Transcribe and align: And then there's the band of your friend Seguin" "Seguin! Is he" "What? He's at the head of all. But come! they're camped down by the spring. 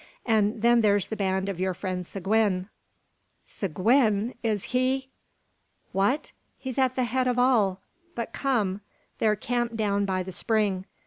And 0.25 0.63
then 0.63 0.81
there's 0.81 1.09
the 1.09 1.15
band 1.15 1.47
of 1.47 1.59
your 1.59 1.75
friend 1.75 2.03
Seguin" 2.07 2.69
"Seguin! 3.59 4.33
Is 4.41 4.63
he" 4.73 5.09
"What? 5.99 6.31
He's 6.57 6.79
at 6.79 6.95
the 6.95 7.03
head 7.03 7.27
of 7.27 7.37
all. 7.37 7.81
But 8.15 8.33
come! 8.33 8.81
they're 9.19 9.35
camped 9.35 9.77
down 9.77 10.05
by 10.05 10.23
the 10.23 10.31
spring. 10.31 10.85